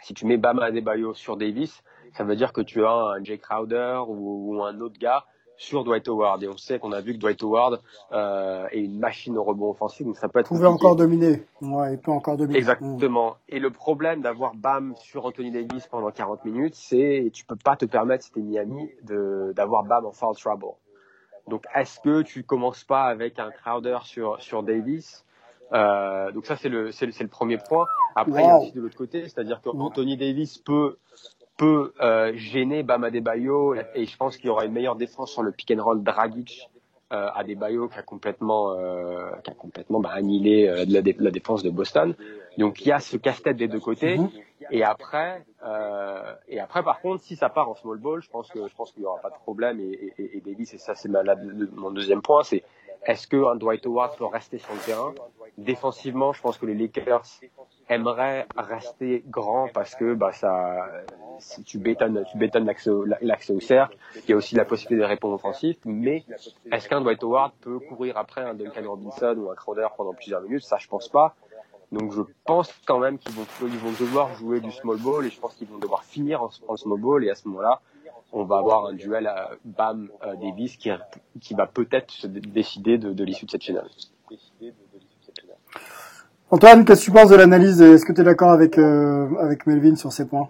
[0.01, 1.83] si tu mets Bama Adebayo sur Davis,
[2.13, 5.25] ça veut dire que tu as un Jay Crowder ou, ou un autre gars
[5.61, 6.41] sur Dwight Howard.
[6.43, 9.69] Et on sait qu'on a vu que Dwight Howard euh, est une machine au rebond
[9.69, 10.47] offensif, donc ça peut être.
[10.47, 11.43] Pouvait encore dominer.
[11.61, 12.57] Ouais, il peut encore dominer.
[12.57, 13.35] Exactement.
[13.47, 17.75] Et le problème d'avoir Bam sur Anthony Davis pendant 40 minutes, c'est tu peux pas
[17.75, 20.65] te permettre, si t'es Miami, de d'avoir Bam en foul trouble.
[21.47, 25.25] Donc est-ce que tu commences pas avec un Crowder sur sur Davis?
[25.73, 27.85] Euh, donc ça c'est le c'est le, le, premier point.
[28.15, 28.39] Après wow.
[28.39, 30.97] il y a aussi de l'autre côté, c'est-à-dire que Anthony Davis peut
[31.61, 35.43] peut euh, gêner Bam Adebayo et je pense qu'il y aura une meilleure défense sur
[35.43, 36.71] le pick and roll Dragic
[37.13, 41.15] euh, Adebayo qui a complètement euh, qui a complètement bah, annihilé euh, de la, dé
[41.19, 42.15] la, défense de Boston.
[42.57, 44.29] Donc il y a ce casse-tête des deux côtés -hmm.
[44.71, 48.49] et après euh, et après par contre si ça part en small ball, je pense
[48.49, 50.95] que je pense qu'il y aura pas de problème et, et, et Davis et ça
[50.95, 51.09] c'est
[51.83, 52.63] mon deuxième point c'est
[53.05, 55.13] est-ce que un Dwight Howard peut rester sur le terrain?
[55.57, 57.25] Défensivement, je pense que les Lakers
[57.91, 60.87] aimeraient rester grands parce que bah ça,
[61.39, 62.89] si tu bétonnes, tu bétonnes l'accès
[63.53, 65.77] au, cercle, il y a aussi la possibilité de répondre offensif.
[65.85, 66.23] Mais
[66.71, 70.41] est-ce qu'un Dwight Howard peut courir après un Duncan Robinson ou un Crowder pendant plusieurs
[70.41, 70.63] minutes?
[70.63, 71.35] Ça, je pense pas.
[71.91, 75.29] Donc je pense quand même qu'ils vont, ils vont devoir jouer du small ball et
[75.29, 77.81] je pense qu'ils vont devoir finir en, en small ball et à ce moment-là,
[78.31, 80.89] on va avoir un duel à Bam euh, Davis qui,
[81.41, 83.89] qui va peut-être se décider de, de l'issue de cette finale.
[86.51, 89.65] Antoine, qu'est-ce que tu penses de l'analyse Est-ce que tu es d'accord avec, euh, avec
[89.67, 90.49] Melvin sur ces points?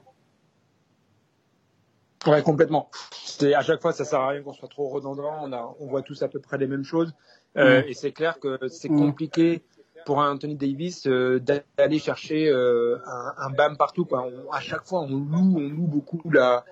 [2.26, 2.90] Ouais, complètement.
[3.24, 5.32] C'est à chaque fois, ça sert à rien qu'on soit trop redondant.
[5.44, 7.14] On, a, on voit tous à peu près les mêmes choses.
[7.56, 7.86] Euh, mmh.
[7.88, 8.98] Et c'est clair que c'est mmh.
[8.98, 9.64] compliqué
[10.06, 11.40] pour un Anthony Davis euh,
[11.78, 14.06] d'aller chercher euh, un, un, bam partout.
[14.06, 14.28] Quoi.
[14.28, 16.66] On, à chaque fois, on loue, on loue beaucoup la,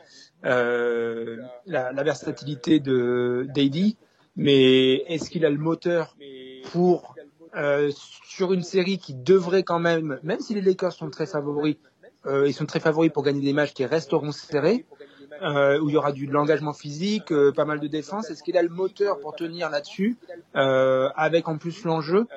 [0.46, 1.38] euh,
[1.68, 3.94] la, la, versatilité de d'AD,
[4.36, 6.16] mais est-ce qu'il a le moteur
[6.72, 7.16] pour
[7.56, 7.92] euh,
[8.28, 11.78] sur une série qui devrait quand même, même si les Lakers sont très favoris,
[12.26, 14.86] euh, ils sont très favoris pour gagner des matchs qui resteront serrés,
[15.42, 18.30] euh, où il y aura du de l'engagement physique, euh, pas mal de défense.
[18.30, 20.18] Est-ce qu'il a le moteur pour tenir là-dessus,
[20.56, 22.28] euh, avec en plus l'enjeu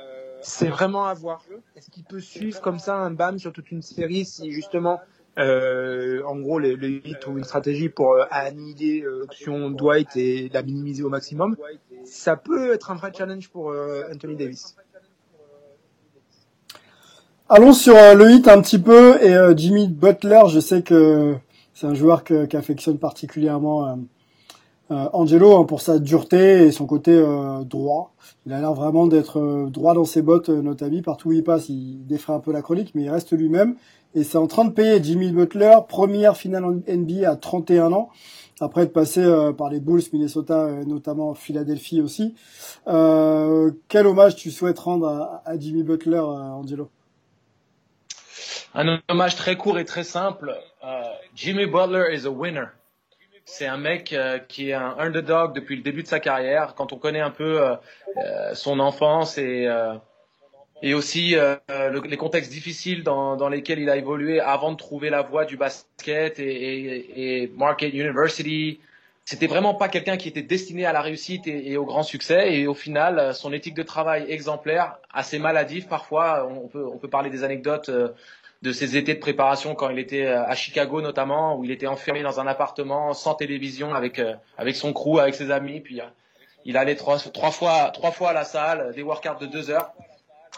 [0.40, 1.44] C'est vraiment à voir.
[1.76, 5.00] Est-ce qu'il peut suivre comme ça un BAM sur toute une série si justement
[5.38, 11.02] euh, en gros, les Heat ont une stratégie pour annihiler l'option Dwight et la minimiser
[11.04, 11.56] au maximum.
[12.04, 13.74] Ça peut être un vrai challenge pour
[14.12, 14.76] Anthony Davis.
[17.54, 21.36] Allons sur euh, le hit un petit peu et euh, Jimmy Butler, je sais que
[21.74, 23.88] c'est un joueur qu'affectionne particulièrement
[24.90, 27.22] euh, Angelo hein, pour sa dureté et son côté
[27.66, 28.14] droit.
[28.46, 31.02] Il a l'air vraiment d'être droit dans ses bottes, ami.
[31.02, 33.74] Partout où il passe, il défrait un peu la chronique, mais il reste lui-même.
[34.14, 38.08] Et c'est en train de payer Jimmy Butler, première finale NBA à 31 ans,
[38.62, 39.22] après être passé
[39.58, 42.34] par les Bulls, Minnesota, notamment Philadelphie aussi.
[42.86, 46.88] quel hommage tu souhaites rendre à Jimmy Butler, Angelo?
[48.74, 50.56] Un hommage très court et très simple.
[50.82, 50.86] Uh,
[51.34, 52.66] Jimmy Butler is a winner.
[53.44, 56.74] C'est un mec euh, qui est un underdog depuis le début de sa carrière.
[56.76, 57.74] Quand on connaît un peu euh,
[58.16, 59.94] euh son enfance et euh,
[60.84, 65.10] et aussi le, les contextes difficiles dans, dans lesquels il a évolué avant de trouver
[65.10, 68.80] la voie du basket et, et, et Market University,
[69.24, 72.54] c'était vraiment pas quelqu'un qui était destiné à la réussite et, et, au grand succès.
[72.54, 76.48] Et au final, son éthique de travail exemplaire, assez maladive parfois.
[76.50, 77.88] On peut, on peut parler des anecdotes
[78.62, 81.86] de ses étés de préparation quand il était euh, à Chicago notamment, où il était
[81.86, 86.00] enfermé dans un appartement sans télévision avec euh, avec son crew, avec ses amis, puis
[86.00, 86.04] euh,
[86.64, 89.92] il allait trois, trois fois trois fois à la salle, des workouts de deux heures,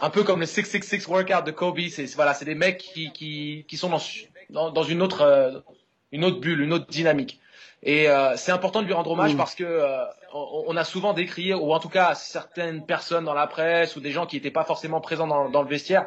[0.03, 1.81] un peu comme le 666 workout de Kobe.
[1.91, 4.03] C'est voilà, c'est des mecs qui qui qui sont dans
[4.51, 5.65] dans, dans une autre
[6.13, 7.41] une autre bulle, une autre dynamique.
[7.85, 9.37] Et euh, c'est important de lui rendre hommage mmh.
[9.37, 13.35] parce que euh, on, on, a souvent décrié, ou en tout cas certaines personnes dans
[13.35, 16.07] la presse ou des gens qui n'étaient pas forcément présents dans, dans le vestiaire,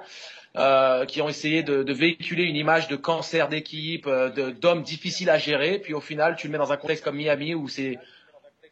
[0.57, 5.29] euh, qui ont essayé de, de, véhiculer une image de cancer d'équipe, euh, d'hommes difficiles
[5.29, 5.79] à gérer.
[5.79, 7.97] Puis au final, tu le mets dans un contexte comme Miami où c'est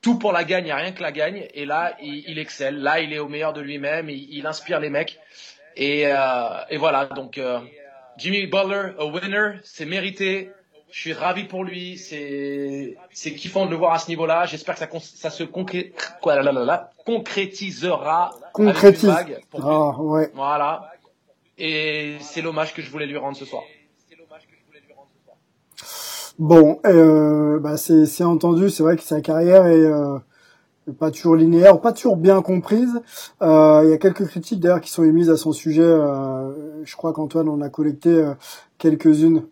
[0.06, 1.48] tout pour la gagne, il n'y a rien que la gagne.
[1.56, 2.80] Et là, il, il excelle.
[2.80, 4.08] Là, il est au meilleur de lui-même.
[4.08, 5.19] Il, il, inspire les mecs.
[5.76, 7.06] Et, euh, et voilà.
[7.06, 7.60] Donc, euh,
[8.17, 10.52] Jimmy Butler, a winner, c'est mérité.
[10.91, 11.98] Je suis ravi pour lui.
[11.98, 14.45] C'est c'est kiffant de le voir à ce niveau-là.
[14.45, 15.91] J'espère que ça, ça se concré...
[16.21, 18.32] Quoi, là, là, là, concrétisera.
[18.54, 19.12] Concrétise.
[19.60, 20.30] Ah, ouais.
[20.36, 20.91] Voilà.
[21.58, 23.63] Et c'est l'hommage que je voulais lui rendre ce soir.
[26.38, 28.70] Bon, euh, bah c'est c'est entendu.
[28.70, 30.20] C'est vrai que sa carrière est euh,
[31.00, 33.02] pas toujours linéaire, pas toujours bien comprise.
[33.41, 35.82] Euh, il y a quelques critiques d'ailleurs qui sont émises à son sujet.
[35.82, 38.34] Euh, je crois qu'Antoine en a collecté euh,
[38.78, 39.48] quelques-unes.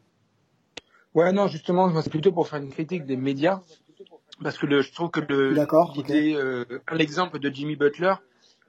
[1.13, 3.62] Ouais, non, justement, c'est plutôt pour faire une critique des médias,
[4.42, 8.16] parce que le, je trouve que le euh, l'exemple de Jimmy Butler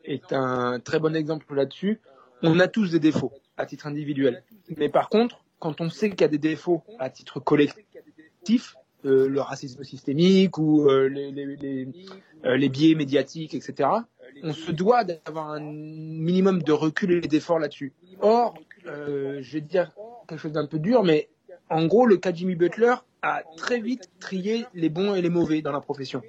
[0.04, 2.00] est un très bon exemple là-dessus.
[2.46, 4.44] On a tous des défauts à titre individuel,
[4.76, 8.76] mais par contre, quand on sait qu'il y a des défauts à titre collectif,
[9.06, 13.88] euh, le racisme systémique ou euh, euh, les, biais médiatiques, etc.,
[14.42, 17.94] on se doit d'avoir un minimum de recul et d'effort là-dessus.
[18.20, 18.54] Or,
[18.84, 19.92] je vais dire
[20.28, 21.30] quelque chose d'un peu dur, mais
[21.70, 25.62] en gros, le cas Jimmy Butler a très vite trié les bons et les mauvais
[25.62, 26.20] dans la profession.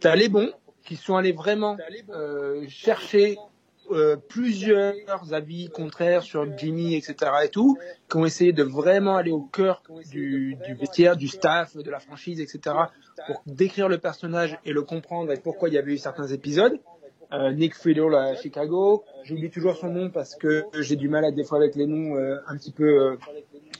[0.00, 0.52] Tu as les bons
[0.84, 1.78] qui sont allés vraiment
[2.68, 3.38] chercher
[3.90, 4.94] euh, plusieurs
[5.32, 7.16] avis contraires sur Jimmy, etc.
[7.44, 7.78] et tout,
[8.10, 11.98] qui ont essayé de vraiment aller au cœur du, du vestiaire, du staff, de la
[11.98, 12.76] franchise, etc.
[13.26, 16.78] pour décrire le personnage et le comprendre et pourquoi il y avait eu certains épisodes.
[17.32, 21.30] Euh, Nick Friedel à Chicago, j'oublie toujours son nom parce que j'ai du mal à
[21.30, 23.18] des fois avec les noms euh, un petit peu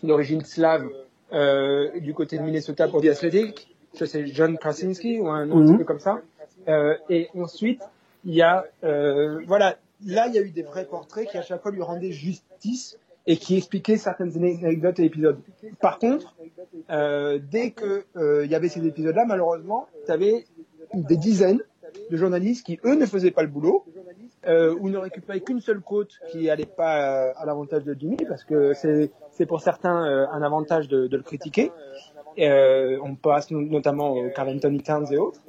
[0.03, 0.89] d'origine slave
[2.01, 3.75] du côté de Minnesota pour The Athletic.
[3.95, 6.21] Ça c'est John Krasinski ou un nom un petit peu comme ça.
[7.11, 7.83] et ensuite,
[8.25, 8.65] il y a
[9.47, 12.13] voilà là, il y a eu des vrais portraits qui à chaque fois lui rendaient
[12.13, 15.39] justice et qui expliquaient certaines anecdotes et épisodes.
[15.81, 16.35] Par contre,
[16.91, 20.47] euh, dès que euh, il y avait ces épisodes-là, malheureusement, tu avais
[20.95, 21.63] des dizaines
[22.11, 23.85] de journalistes qui, eux, ne faisaient pas le boulot,
[24.47, 28.45] euh, ou ne récupéraient qu'une seule côte qui allait pas à l'avantage de Jimmy, parce
[28.45, 31.73] que c'est pour certains euh, un avantage de, de le critiquer.
[32.39, 35.41] Euh, on passe notamment Carl Anthony Towns et autres,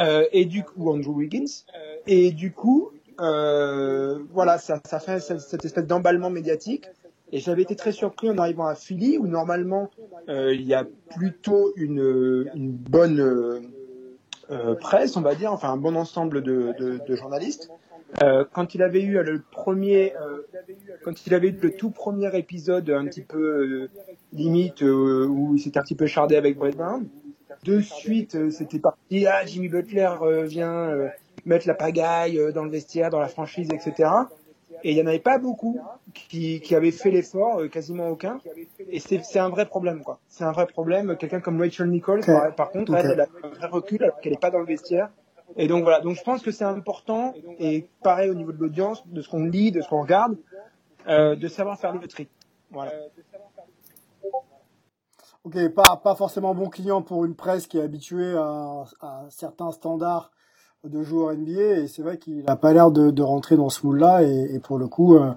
[0.00, 1.64] euh, et du coup, ou Andrew Wiggins.
[2.06, 6.86] Et du coup, euh, voilà, ça, ça fait cette, espèce d'emballement médiatique.
[7.34, 9.90] Et j'avais été très surpris en arrivant à Philly, où normalement
[10.28, 13.20] euh, il y a plutôt une, une bonne
[14.50, 17.70] euh, presse, on va dire, enfin un bon ensemble de, de, de journalistes.
[18.22, 20.42] Euh, quand il avait eu le premier, euh,
[21.02, 23.90] quand il avait eu le tout premier épisode un petit peu euh,
[24.32, 26.76] limite où il s'était un petit peu chardé avec Brett
[27.64, 29.26] de suite c'était parti.
[29.26, 30.10] Ah, Jimmy Butler
[30.44, 31.10] vient
[31.44, 34.08] mettre la pagaille dans le vestiaire, dans la franchise, etc.
[34.84, 35.80] Et il n'y en avait pas beaucoup
[36.14, 38.40] qui, qui avaient fait l'effort, euh, quasiment aucun.
[38.88, 40.18] Et c'est un vrai problème, quoi.
[40.28, 41.16] C'est un vrai problème.
[41.16, 42.32] Quelqu'un comme Rachel Nichols, okay.
[42.32, 43.08] par, par, contre, okay.
[43.12, 45.10] elle, a un vrai recul alors qu'elle n'est pas dans le vestiaire.
[45.56, 46.00] Et donc voilà.
[46.00, 49.44] Donc je pense que c'est important et pareil au niveau de l'audience, de ce qu'on
[49.44, 50.36] lit, de ce qu'on regarde,
[51.08, 52.28] euh, de savoir faire le tri.
[52.70, 52.92] Voilà.
[55.44, 59.72] Ok, pas, pas forcément bon client pour une presse qui est habituée à, à certains
[59.72, 60.30] standards
[60.84, 64.22] de joueurs NBA et c'est vrai qu'il n'a pas l'air de, rentrer dans ce moule-là
[64.22, 65.30] et, et, pour le coup, euh,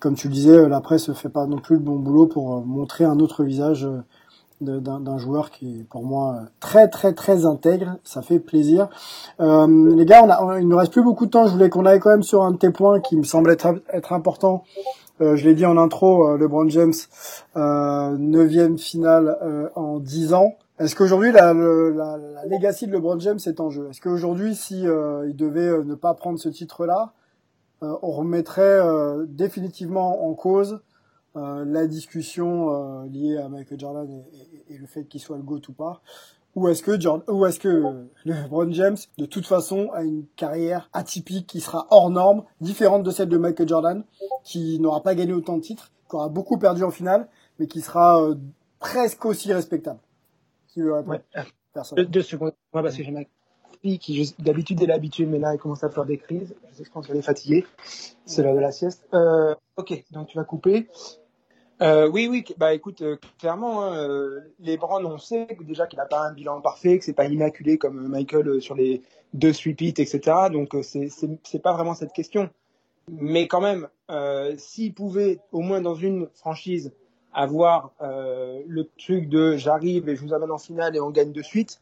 [0.00, 2.60] comme tu le disais, la presse fait pas non plus le bon boulot pour euh,
[2.60, 4.02] montrer un autre visage euh,
[4.80, 8.88] d'un joueur qui est pour moi très très très intègre, ça fait plaisir.
[9.40, 11.86] Euh, les gars, on a, il nous reste plus beaucoup de temps, je voulais qu'on
[11.86, 14.64] aille quand même sur un de tes points qui me semble être, important.
[15.20, 16.92] Euh, je l'ai dit en intro, LeBron James,
[17.54, 20.54] neuvième finale en 10 ans.
[20.82, 23.88] Est-ce qu'aujourd'hui la, la, legacy de LeBron James est en jeu?
[23.88, 27.12] Est-ce qu'aujourd'hui, si euh, il devait euh, ne pas prendre ce titre-là,
[27.84, 30.80] euh, on remettrait euh, définitivement en cause
[31.34, 34.22] la discussion liée à Michael Jordan
[34.68, 36.02] et le fait qu'il soit le GOAT ou pas?
[36.56, 40.90] Ou est-ce que Jordan, ou est-ce que LeBron James, de toute façon, a une carrière
[40.92, 44.04] atypique qui sera hors norme, différente de celle de Michael Jordan,
[44.44, 47.80] qui n'aura pas gagné autant de titres, qui aura beaucoup perdu en finale, mais qui
[47.80, 48.22] sera
[48.78, 50.00] presque aussi respectable?
[50.72, 51.42] Qui veut répondre ouais.
[51.72, 52.04] Personne.
[52.04, 52.52] Deux, secondes.
[52.72, 53.22] Moi, parce que j'ai ma
[53.80, 56.54] fille qui, d'habitude, elle est habituée, mais là, elle commence à faire des crises.
[56.70, 57.64] Je sais, je pense qu'elle est fatiguée.
[58.26, 59.06] C'est l'heure de la sieste.
[59.14, 60.88] Euh, ok, donc tu vas couper.
[61.82, 65.96] Euh, oui, oui, bah écoute, euh, clairement, hein, euh, les Browns, on sait déjà qu'il
[65.96, 69.80] n'a pas un bilan parfait, que c'est pas immaculé comme Michael sur les deux sweep
[69.80, 70.20] hits, etc.
[70.52, 72.50] Donc c'est c'est pas vraiment cette question.
[73.08, 73.88] Mais quand même,
[74.58, 76.92] s'il pouvait au moins dans une franchise
[77.32, 81.32] avoir euh, le truc de j'arrive et je vous amène en finale et on gagne
[81.32, 81.80] de suite,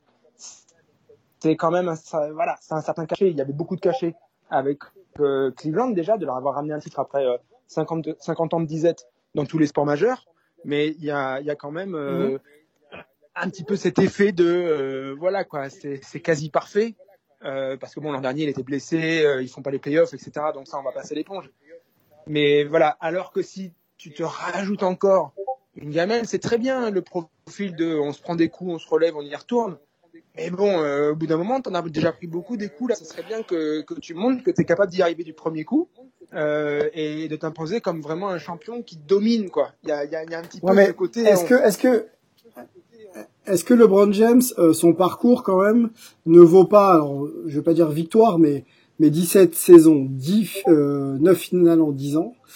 [1.41, 1.97] c'est quand même un,
[2.33, 3.31] voilà, c'est un certain cachet.
[3.31, 4.15] Il y avait beaucoup de cachets
[4.51, 4.79] avec
[5.21, 7.37] euh, Cleveland déjà de leur avoir ramené un titre après euh,
[7.69, 10.27] 50, 50 ans de disette dans tous les sports majeurs,
[10.65, 12.39] mais il y a, y a quand même euh, Mhm.
[13.37, 16.95] un petit peu cet effet de euh, voilà quoi, c'est c'est quasi parfait
[17.45, 20.13] euh, parce que bon l'an dernier il était blessé, euh, ils font pas les playoffs,
[20.13, 20.31] etc.
[20.53, 21.49] Donc ça on va passer l'éponge.
[22.27, 25.35] Mais voilà, alors que si tu te rajoutes encore
[25.77, 28.89] une gamelle, c'est très bien le profil de on se prend des coups, on se
[28.89, 29.77] relève, on y retourne.
[30.37, 32.91] Mais bon, euh, au bout d'un moment, t'en as déjà pris beaucoup des coups.
[32.91, 35.35] Là, ce serait bien que, que tu montres que tu es capable d'y arriver du
[35.35, 35.89] premier coup
[36.33, 39.73] euh, et de t'imposer comme vraiment un champion qui domine, quoi.
[39.83, 41.21] Il y a, y a, y a un petit Ouais, peu mais ce côté.
[41.23, 42.07] est-ce on- que, est-ce que,
[43.47, 45.91] est-ce que LeBron James, euh, son parcours quand même,
[46.27, 48.65] ne vaut pas, alors, je vais pas dire victoire, mais,
[48.99, 52.49] mais 17 saisons, 10, euh, 9 finales en 10 ans, euh,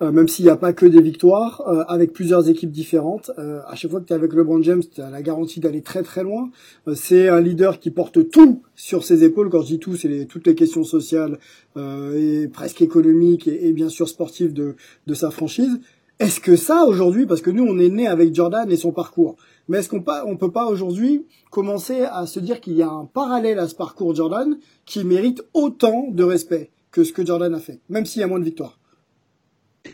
[0.00, 3.30] même s'il n'y a pas que des victoires, euh, avec plusieurs équipes différentes.
[3.38, 5.80] Euh, à chaque fois que tu es avec LeBron James, tu as la garantie d'aller
[5.82, 6.50] très très loin.
[6.86, 9.48] Euh, c'est un leader qui porte tout sur ses épaules.
[9.48, 11.38] Quand je dis tout, c'est les- toutes les questions sociales
[11.78, 14.74] euh, et presque économiques et, et bien sûr sportives de,
[15.06, 15.80] de sa franchise.
[16.18, 19.36] Est-ce que ça aujourd'hui, parce que nous on est né avec Jordan et son parcours,
[19.68, 23.04] mais est-ce qu'on on peut pas aujourd'hui commencer à se dire qu'il y a un
[23.04, 24.56] parallèle à ce parcours Jordan
[24.86, 28.28] qui mérite autant de respect que ce que Jordan a fait, même s'il y a
[28.28, 28.78] moins de victoires?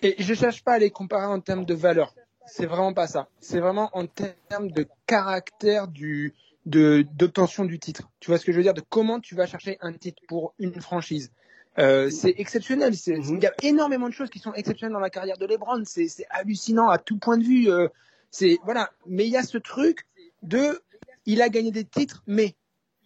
[0.02, 2.14] Et je cherche pas à les comparer en termes de valeur.
[2.46, 3.28] C'est vraiment pas ça.
[3.40, 6.35] C'est vraiment en termes de caractère du
[6.66, 8.09] de d'obtention du titre.
[8.20, 8.74] Tu vois ce que je veux dire?
[8.74, 11.31] De comment tu vas chercher un titre pour une franchise.
[11.78, 12.94] Euh, c'est exceptionnel.
[12.94, 15.83] C'est- Il y a énormément de choses qui sont exceptionnelles dans la carrière de LeBron.
[15.85, 17.70] C'est c'est hallucinant à tout point de vue.
[17.70, 17.88] Euh,
[18.31, 18.90] c'est voilà.
[19.07, 20.07] Mais il y a ce truc
[20.42, 20.83] de
[21.26, 22.55] il a gagné des titres, mais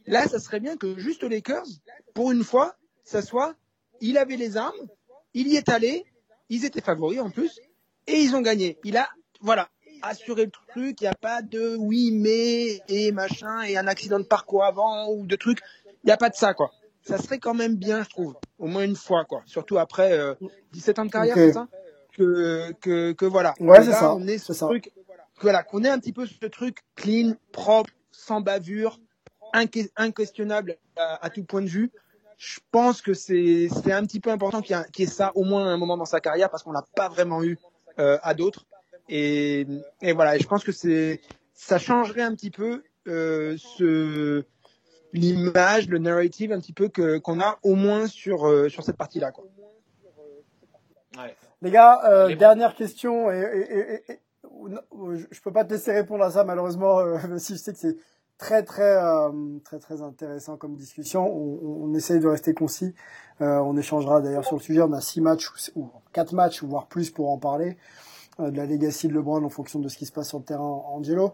[0.07, 1.67] là, ça serait bien que juste aux Lakers,
[2.15, 3.55] pour une fois, ça soit
[4.01, 4.87] il avait les armes,
[5.35, 6.05] il y est allé,
[6.49, 7.61] ils étaient favoris en plus,
[8.07, 8.79] et ils ont gagné.
[8.85, 9.09] Il a,
[9.41, 9.69] voilà,
[10.03, 14.19] assuré le truc, il n'y a pas de oui, mais, et machin, et un accident
[14.21, 15.61] de parcours avant, ou de trucs.
[16.05, 16.71] Il n'y a pas de ça, quoi.
[17.03, 19.43] Ça serait quand même bien, je trouve, au moins une fois, quoi.
[19.47, 20.35] Surtout après euh,
[20.73, 21.69] 17 ans de carrière, c'est ça?
[22.17, 23.55] Que, que, que voilà.
[23.61, 24.93] Ouais, c'est ça, On est ce truc,
[25.41, 28.99] voilà, qu'on ait un petit peu ce truc clean, propre, sans bavure,
[29.55, 31.91] inque- inquestionnable à, à tout point de vue.
[32.39, 35.11] Je pense que c'est c'est un petit peu important qu'il y, ait- qu'il y ait
[35.11, 37.59] ça au moins à un moment dans sa carrière parce qu'on l'a pas vraiment eu
[37.99, 38.67] euh, à d'autres.
[39.09, 39.67] Et,
[40.03, 41.21] et voilà, et je pense que c'est
[41.55, 44.45] ça changerait un petit peu euh, ce
[45.13, 48.97] l'image, le narrative un petit peu que qu'on a au moins sur euh, sur cette
[48.99, 49.31] partie-là.
[49.31, 49.45] Quoi.
[51.63, 54.21] Les gars, euh, Les- dernière question, et, et- et- et- et-
[54.69, 54.81] non,
[55.31, 57.97] je peux pas te laisser répondre à ça malheureusement, euh, si je sais que c'est
[58.39, 59.31] très très euh,
[59.65, 61.27] très très intéressant comme discussion.
[61.27, 62.95] On, on, essaye de rester concis.
[63.41, 64.83] Euh, on échangera d'ailleurs sur le sujet.
[64.83, 67.77] On a six matchs ou, quatre matchs, voire plus pour en parler
[68.41, 70.45] euh, de la legacy de LeBron en fonction de ce qui se passe sur le
[70.45, 70.65] terrain.
[70.89, 71.33] Angelo,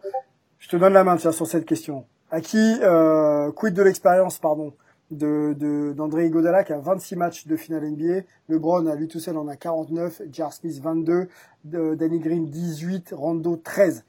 [0.59, 2.05] je te donne la main tiens, sur cette question.
[2.31, 4.73] À qui euh, quid de l'expérience, pardon,
[5.11, 8.23] de de- d'André Iguodala qui a 26 matchs de finale NBA.
[8.49, 11.29] LeBron à lui tout seul en a 49, Jar Smith 22,
[11.65, 14.05] de- Danny Green 18, Rondo 13.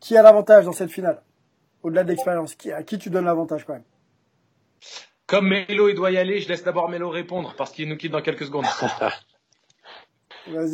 [0.00, 1.20] Qui a l'avantage dans cette finale?
[1.84, 3.84] Au-delà de l'expérience, à qui tu donnes l'avantage quand même
[5.26, 8.10] Comme Melo, il doit y aller, je laisse d'abord Melo répondre parce qu'il nous quitte
[8.12, 8.64] dans quelques secondes.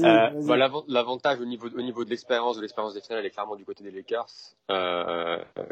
[0.05, 3.31] Euh, bah, l'avant- L'avantage au niveau, au niveau de l'expérience, de l'expérience des finales, est
[3.31, 4.27] clairement du côté des Lakers.
[4.71, 5.65] Euh, euh,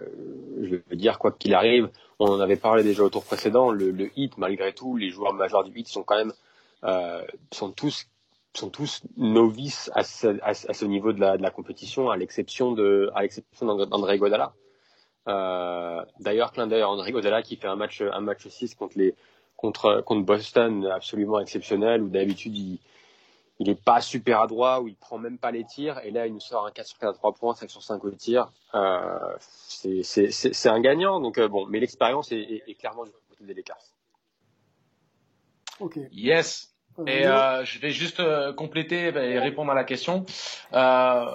[0.62, 3.90] je veux dire, quoi qu'il arrive, on en avait parlé déjà au tour précédent, le,
[3.90, 6.33] le hit, malgré tout, les joueurs majeurs du hit sont quand même,
[6.85, 8.07] euh, sont tous,
[8.55, 12.09] sont tous novices à ce, à, ce- à ce niveau de la, de la compétition,
[12.09, 14.55] à l'exception de, à l'exception d'André d'André Godala.
[15.29, 18.99] Euh, d'ailleurs, clin d'œil à André Godala qui fait un match, un match 6 contre
[18.99, 19.14] les,
[19.57, 22.79] contre, contre Boston absolument exceptionnel où d'habitude il,
[23.59, 26.33] il est pas super adroit, où il prend même pas les tirs, et là il
[26.33, 28.51] nous sort un 4 sur 4 à 3 points, 5 sur 5 au tir.
[28.75, 33.45] Euh, c'est- un gagnant, donc euh, bon, mais l'expérience est, est- est clairement du côté
[33.45, 33.77] des Lakers.
[35.81, 35.99] Ok.
[36.12, 36.75] Yes.
[37.07, 40.25] Et euh, je vais juste euh, compléter bah, et répondre à la question.
[40.73, 41.27] Euh,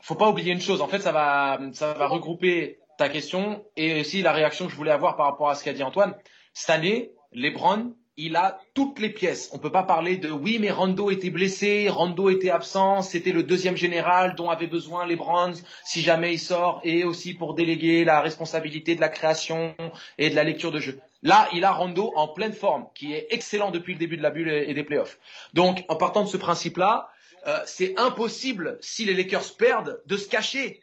[0.00, 0.80] faut pas oublier une chose.
[0.80, 4.76] En fait, ça va, ça va regrouper ta question et aussi la réaction que je
[4.76, 6.14] voulais avoir par rapport à ce qu'a dit Antoine.
[6.52, 9.50] Cette année, LeBron, il a toutes les pièces.
[9.52, 13.42] On peut pas parler de oui, mais Rondo était blessé, Rondo était absent, c'était le
[13.42, 15.52] deuxième général dont avait besoin LeBron
[15.84, 19.74] si jamais il sort et aussi pour déléguer la responsabilité de la création
[20.16, 20.98] et de la lecture de jeu.
[21.22, 24.30] Là, il a Rondo en pleine forme, qui est excellent depuis le début de la
[24.30, 25.18] bulle et des playoffs.
[25.52, 27.10] Donc, en partant de ce principe-là,
[27.46, 30.80] euh, c'est impossible, si les Lakers perdent, de se cacher.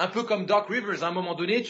[0.00, 1.62] Un peu comme Doc Rivers, à un moment donné,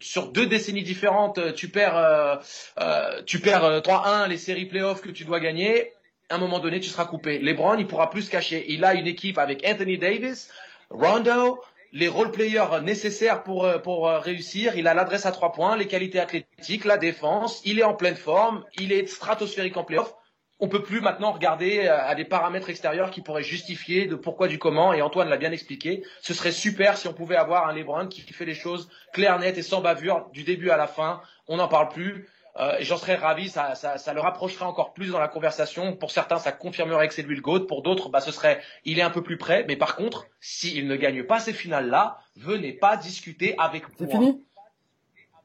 [0.00, 2.36] sur deux décennies différentes, tu perds, euh,
[2.78, 5.94] euh, tu perds euh, 3-1 les séries playoffs que tu dois gagner.
[6.28, 7.38] À un moment donné, tu seras coupé.
[7.38, 8.66] LeBron, il pourra plus se cacher.
[8.68, 10.50] Il a une équipe avec Anthony Davis,
[10.90, 14.76] Rondo, les role players nécessaires pour, euh, pour euh, réussir.
[14.76, 17.62] Il a l'adresse à trois points, les qualités athlétiques, la défense.
[17.64, 18.64] Il est en pleine forme.
[18.78, 20.14] Il est stratosphérique en playoff.
[20.60, 24.48] On peut plus maintenant regarder euh, à des paramètres extérieurs qui pourraient justifier de pourquoi
[24.48, 24.92] du comment.
[24.92, 26.02] Et Antoine l'a bien expliqué.
[26.20, 29.58] Ce serait super si on pouvait avoir un LeBron qui fait les choses claires, nettes
[29.58, 31.20] et sans bavure du début à la fin.
[31.46, 32.28] On n'en parle plus.
[32.56, 35.94] Euh, et j'en serais ravi, ça, ça, ça, le rapprocherait encore plus dans la conversation.
[35.94, 37.66] Pour certains, ça confirmerait que c'est lui le GOAT.
[37.66, 39.64] Pour d'autres, bah, ce serait, il est un peu plus près.
[39.68, 43.92] Mais par contre, s'il ne gagne pas ces finales-là, venez pas discuter avec moi.
[43.98, 44.44] C'est fini?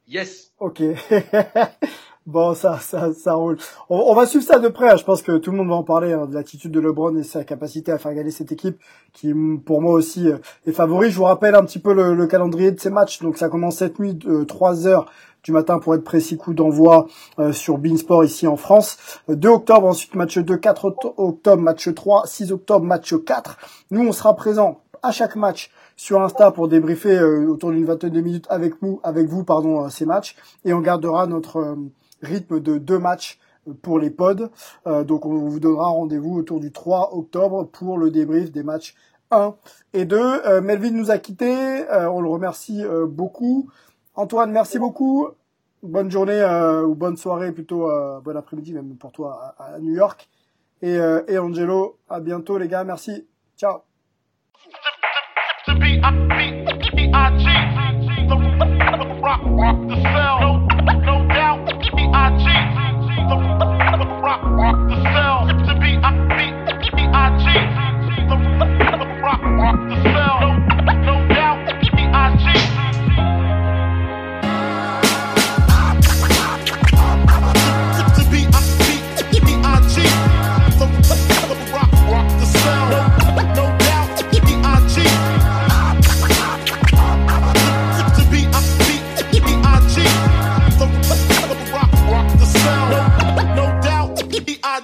[0.08, 0.54] Yes.
[0.60, 0.82] Ok.
[2.26, 3.58] Bon, ça, ça, ça roule.
[3.90, 4.98] On, va suivre ça de près.
[4.98, 7.24] Je pense que tout le monde va en parler hein, de l'attitude de LeBron et
[7.24, 8.80] sa capacité à faire gagner cette équipe,
[9.12, 9.34] qui
[9.66, 11.12] pour moi aussi euh, est favori.
[11.12, 13.22] Je vous rappelle un petit peu le, calendrier de ces matchs.
[13.22, 15.12] Donc ça commence cette nuit, de 3 heures
[15.44, 17.08] du matin pour être précis, coup d'envoi
[17.40, 19.20] euh, sur Beansport ici en France.
[19.28, 23.58] 2 octobre, ensuite match 2, 4 octobre, match 3, 6 octobre, match 4.
[23.92, 28.12] Nous, on sera présent à chaque match sur Insta pour débriefer euh, autour d'une vingtaine
[28.12, 30.38] de minutes avec nous, avec vous, pardon, ces matchs.
[30.64, 31.76] Et on gardera notre
[32.24, 33.40] rythme de deux matchs
[33.82, 34.50] pour les pods.
[34.88, 38.96] Euh, donc on vous donnera rendez-vous autour du 3 octobre pour le débrief des matchs
[39.32, 39.56] 1
[39.94, 40.18] et 2.
[40.18, 43.70] Euh, Melvin nous a quittés, euh, on le remercie beaucoup.
[44.16, 45.28] Antoine, merci beaucoup.
[45.82, 46.42] Bonne journée
[46.86, 47.90] ou bonne soirée plutôt,
[48.24, 50.30] bon après-midi même pour toi à, New York.
[50.82, 50.98] Et,
[51.28, 53.28] et Angelo, à bientôt les gars, merci.
[53.58, 53.80] Ciao.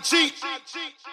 [0.02, 0.34] cheat.
[0.43, 1.09] I cheat.